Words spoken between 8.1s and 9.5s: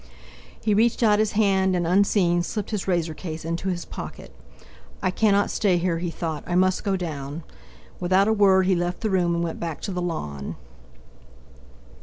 a word he left the room, and